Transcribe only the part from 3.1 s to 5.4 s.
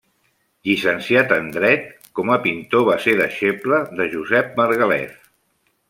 deixeble de Josep Margalef.